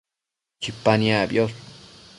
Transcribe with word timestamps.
Chipa 0.61 0.93
niacbiosh 1.01 1.57